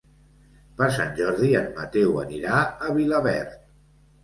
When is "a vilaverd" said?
2.65-3.57